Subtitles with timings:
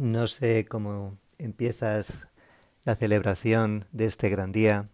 [0.00, 2.28] No sé cómo empiezas
[2.86, 4.88] la celebración de este gran día.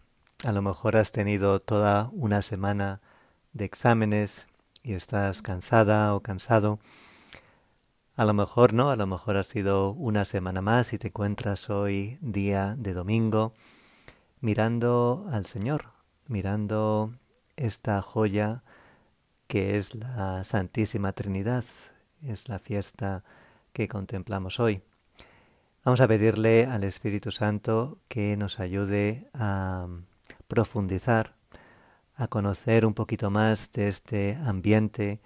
[0.44, 3.00] A lo mejor has tenido toda una semana
[3.52, 4.48] de exámenes
[4.82, 6.80] y estás cansada o cansado.
[8.16, 11.70] A lo mejor no, a lo mejor ha sido una semana más y te encuentras
[11.70, 13.54] hoy día de domingo
[14.40, 15.84] mirando al Señor,
[16.26, 17.14] mirando
[17.54, 18.64] esta joya
[19.46, 21.62] que es la Santísima Trinidad,
[22.22, 23.22] es la fiesta
[23.72, 24.82] que contemplamos hoy.
[25.86, 29.86] Vamos a pedirle al Espíritu Santo que nos ayude a
[30.48, 31.36] profundizar,
[32.16, 35.20] a conocer un poquito más de este ambiente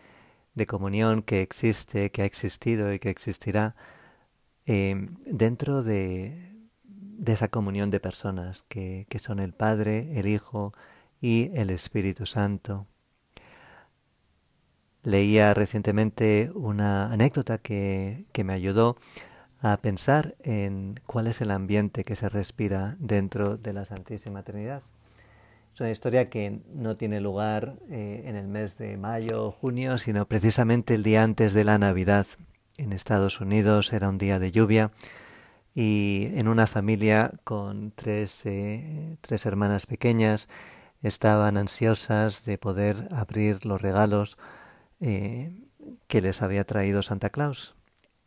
[0.52, 3.74] de comunión que existe, que ha existido y que existirá
[4.66, 10.74] eh, dentro de, de, esa comunión de personas que, que son el Padre, el Hijo
[11.22, 12.86] y el Espíritu Santo.
[15.04, 18.98] Leía recientemente una anécdota que, que me ayudó
[19.60, 24.82] a pensar en cuál es el ambiente que se respira dentro de la Santísima Trinidad.
[25.74, 29.98] Es una historia que no tiene lugar eh, en el mes de mayo o junio,
[29.98, 32.26] sino precisamente el día antes de la Navidad.
[32.78, 34.90] En Estados Unidos era un día de lluvia
[35.74, 40.48] y en una familia con tres, eh, tres hermanas pequeñas
[41.02, 44.38] estaban ansiosas de poder abrir los regalos
[45.00, 45.52] eh,
[46.08, 47.74] que les había traído Santa Claus.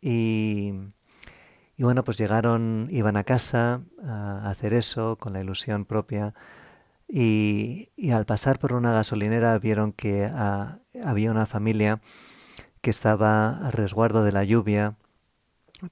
[0.00, 0.72] Y
[1.76, 6.34] y bueno, pues llegaron, iban a casa a hacer eso con la ilusión propia
[7.08, 12.00] y, al pasar por una gasolinera vieron que ah, había una familia
[12.80, 14.96] que estaba a resguardo de la lluvia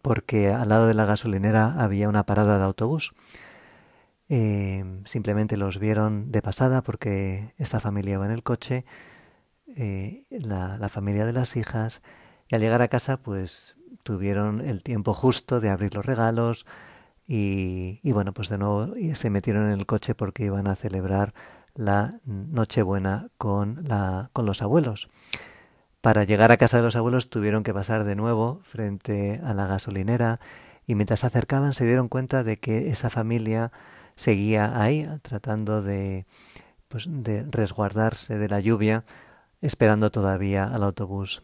[0.03, 3.13] porque al lado de la gasolinera había una parada de autobús.
[4.29, 8.85] Eh, simplemente los vieron de pasada porque esta familia iba en el coche,
[9.77, 12.03] eh, la, la familia de las hijas,
[12.49, 16.67] y al llegar a casa pues tuvieron el tiempo justo de abrir los regalos
[17.27, 21.35] y, bueno, pues de nuevo se metieron en el coche porque iban a celebrar
[21.75, 25.09] la Nochebuena con, la, con los abuelos.
[26.01, 29.67] Para llegar a casa de los abuelos tuvieron que pasar de nuevo frente a la
[29.67, 30.41] gasolinera
[30.85, 33.73] y mientras se acercaban se dieron cuenta de que esa familia
[34.17, 36.27] seguía ahí tratando de,
[36.89, 39.05] pues, de resguardarse de la lluvia
[39.61, 41.43] esperando todavía al autobús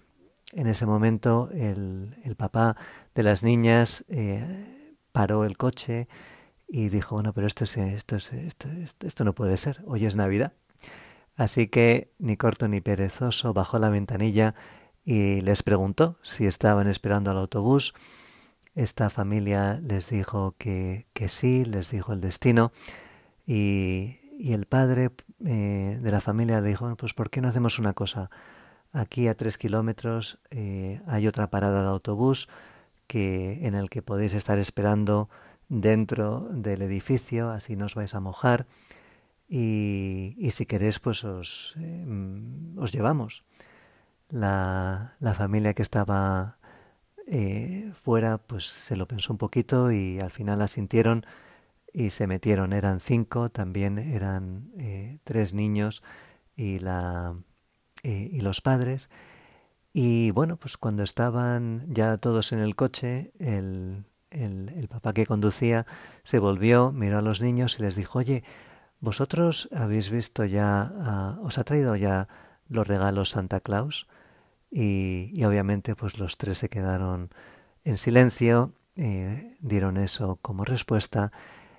[0.52, 2.76] en ese momento el, el papá
[3.14, 6.08] de las niñas eh, paró el coche
[6.66, 10.06] y dijo, bueno, pero esto, es, esto, es, esto, esto, esto no puede ser, hoy
[10.06, 10.52] es Navidad.
[11.36, 14.54] Así que ni corto ni perezoso bajó la ventanilla
[15.04, 17.94] y les preguntó si estaban esperando al autobús.
[18.74, 22.72] Esta familia les dijo que, que sí, les dijo el destino
[23.46, 25.10] y, y el padre
[25.44, 28.30] eh, de la familia dijo, pues ¿por qué no hacemos una cosa?
[28.92, 32.48] Aquí a tres kilómetros eh, hay otra parada de autobús
[33.06, 35.28] que, en el que podéis estar esperando
[35.68, 38.66] dentro del edificio, así no os vais a mojar.
[39.48, 42.06] Y, si queréis, pues os, eh,
[42.76, 43.44] os llevamos.
[44.28, 46.58] La, la, familia que estaba
[47.26, 51.24] eh, fuera, pues se lo pensó un poquito y al final asintieron
[51.92, 52.72] y se metieron.
[52.72, 56.02] Eran cinco, también eran eh, tres niños
[56.56, 57.34] y la,
[58.02, 59.08] eh, y los padres.
[59.92, 65.86] Y bueno, pues cuando estaban ya todos en el coche, el, el, papá que conducía
[66.22, 68.44] se volvió, miró a los niños y les dijo, oye,
[69.00, 72.28] ¿vosotros habéis visto ya, os ha traído ya
[72.68, 74.06] los regalos Santa Claus?
[74.70, 77.30] Y, y obviamente pues los tres se quedaron
[77.84, 81.32] en silencio, eh, dieron eso como respuesta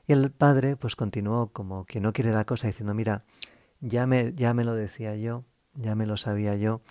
[0.07, 3.25] y el padre pues continuó como que no quiere la cosa diciendo, mira,
[3.79, 5.43] ya me, ya me lo decía yo,
[5.79, 6.81] ya me lo sabía yo,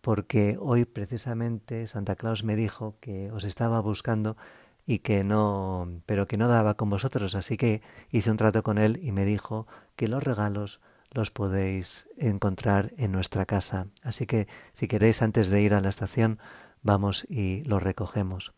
[0.00, 4.36] porque hoy precisamente Santa Claus me dijo que os estaba buscando
[4.84, 8.78] y que no, pero que no daba con vosotros, así que hice un trato con
[8.78, 10.80] él y me dijo que los regalos
[11.12, 13.88] los podéis encontrar en nuestra casa.
[14.02, 16.38] Así que si queréis antes de ir a la estación,
[16.82, 18.54] vamos y los recogemos.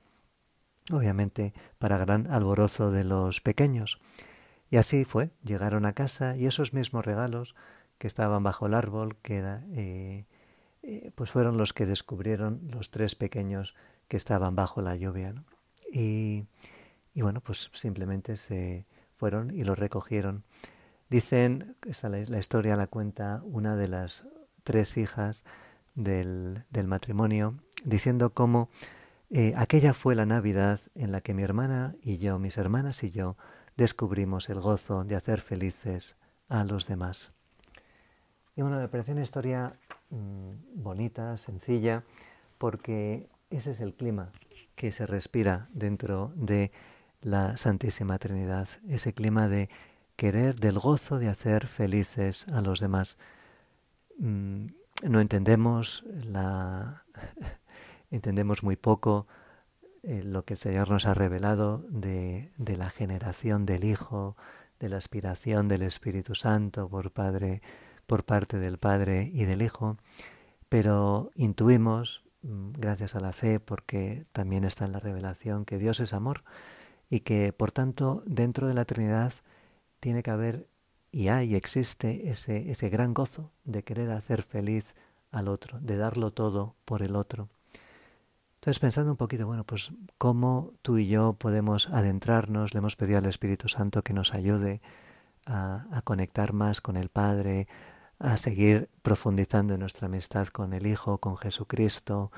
[0.91, 3.98] Obviamente para gran alborozo de los pequeños.
[4.71, 7.54] Y así fue, llegaron a casa y esos mismos regalos
[7.99, 10.27] que estaban bajo el árbol, que era, eh,
[10.83, 13.75] eh, pues fueron los que descubrieron los tres pequeños
[14.09, 15.35] que estaban bajo la lluvia.
[15.93, 16.47] Y,
[17.15, 18.87] bueno, pues simplemente se
[19.17, 20.45] fueron y los recogieron.
[21.09, 24.27] Dicen, esta, la, la historia la cuenta una de las
[24.65, 25.45] tres hijas
[25.95, 27.55] del, del matrimonio,
[27.85, 28.71] diciendo cómo
[29.31, 33.11] eh, aquella fue la Navidad en la que mi hermana y yo, mis hermanas y
[33.11, 33.37] yo,
[33.77, 36.17] descubrimos el gozo de hacer felices
[36.49, 37.35] a los demás.
[38.56, 39.74] Y bueno, me parece una historia
[40.10, 42.04] mmm, bonita, sencilla,
[42.59, 44.30] porque ese es el clima
[44.77, 46.71] que se respira dentro de
[47.21, 49.71] la Santísima Trinidad, ese clima de
[50.16, 53.16] querer, del gozo de hacer felices a los demás.
[54.18, 54.66] Mm,
[55.09, 57.04] no entendemos la
[58.10, 59.27] entendemos muy poco
[60.04, 64.36] eh, lo que el Señor nos ha revelado de, de, la generación del Hijo,
[64.78, 67.62] de la aspiración del Espíritu Santo por Padre,
[68.06, 69.97] por parte del Padre y del Hijo,
[70.68, 76.01] pero intuimos, mm, gracias a la fe, porque también está en la revelación, que Dios
[76.01, 76.45] es amor
[77.09, 79.33] y que por tanto dentro de la Trinidad
[80.01, 80.66] tiene que haber
[81.15, 84.97] y hay, existe ese, ese gran gozo de querer hacer feliz
[85.30, 87.48] al otro, de darlo todo por el otro.
[88.57, 93.18] Entonces, pensando un poquito, bueno, pues cómo tú y yo podemos adentrarnos, le hemos pedido
[93.18, 94.80] al Espíritu Santo que nos ayude
[95.47, 97.68] a, a conectar más con el Padre,
[98.24, 102.32] a seguir profundizando en nuestra amistad con el Hijo, con Jesucristo,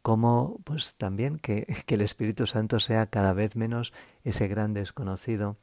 [0.00, 3.92] como pues también que, que, el Espíritu Santo sea cada vez menos
[4.24, 5.56] ese gran desconocido.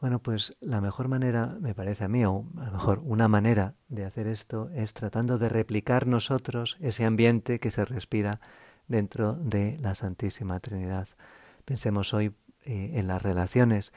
[0.00, 3.74] Bueno, pues la mejor manera, me parece a mí, o a lo mejor una manera
[3.88, 8.40] de hacer esto es tratando de replicar nosotros ese ambiente que se respira
[8.88, 11.08] dentro de la Santísima Trinidad.
[11.64, 12.34] Pensemos hoy
[12.64, 13.92] eh, en las relaciones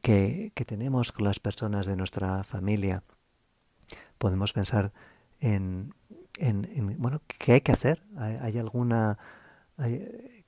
[0.00, 3.02] que, que tenemos con las personas de nuestra familia,
[4.18, 4.92] podemos pensar
[5.40, 5.94] en,
[6.38, 8.02] en, bueno, ¿qué hay que hacer?
[8.16, 9.18] ¿Hay, alguna...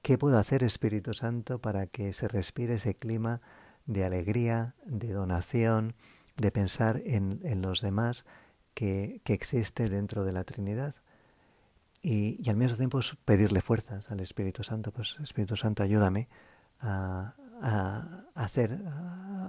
[0.02, 3.40] ¿Qué puedo hacer, Espíritu Santo, para que se respire ese clima
[3.86, 5.94] de alegría, de donación,
[6.36, 8.24] de pensar en, en los demás
[8.74, 10.94] que, que, existe dentro de la Trinidad?
[12.00, 16.28] Y, y, al mismo tiempo pedirle fuerzas al Espíritu Santo, pues Espíritu Santo, ayúdame
[16.80, 18.80] a, a hacer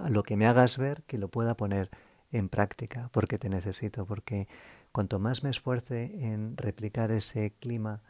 [0.08, 1.90] lo que me hagas ver que lo pueda poner
[2.32, 4.48] en práctica, porque te necesito, porque
[4.92, 8.02] cuanto más me esfuerce en replicar ese clima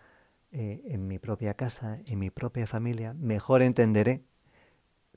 [0.53, 4.23] eh, en mi propia casa, en mi propia familia, mejor entenderé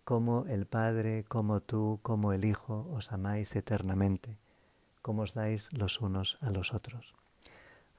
[0.03, 4.38] cómo el Padre, como tú, como el Hijo os amáis eternamente,
[5.01, 7.15] cómo os dais los unos a los otros.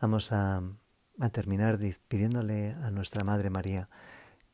[0.01, 0.63] Vamos a,
[1.19, 1.79] a terminar
[2.09, 3.89] pidiéndole a nuestra Madre María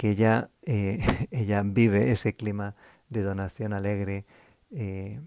[0.01, 1.01] que ella, eh,
[1.31, 2.75] ella vive ese clima
[3.11, 4.25] de donación alegre,
[4.71, 5.21] eh,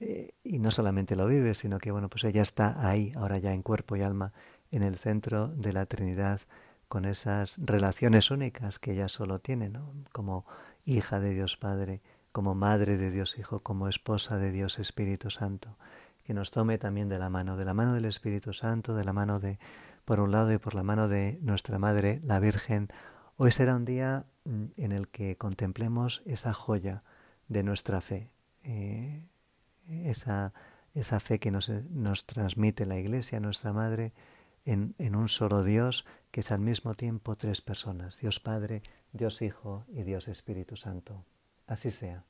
[0.00, 3.52] eh, y no solamente lo vive, sino que bueno, pues ella está ahí, ahora ya
[3.52, 4.32] en cuerpo y alma,
[4.70, 6.40] en el centro de la Trinidad,
[6.88, 9.92] con esas relaciones únicas que ella solo tiene, ¿no?
[10.12, 10.46] como
[10.84, 12.02] hija de Dios Padre,
[12.32, 15.76] como madre de Dios Hijo, como esposa de Dios Espíritu Santo,
[16.24, 19.12] que nos tome también de la mano, de la mano del Espíritu Santo, de la
[19.12, 19.58] mano de,
[20.04, 22.88] por un lado, y por la mano de nuestra Madre, la Virgen.
[23.36, 27.04] Hoy será un día mm, en el que contemplemos esa joya
[27.48, 28.30] de nuestra fe.
[28.64, 29.24] Eh,
[29.88, 30.52] esa,
[30.94, 34.12] esa fe que nos, nos, transmite la Iglesia, nuestra Madre,
[34.64, 38.82] en, en un solo Dios, que es al mismo tiempo tres personas, Dios Padre,
[39.12, 41.24] Dios Hijo y Dios Espíritu Santo.
[41.66, 42.24] Así sea.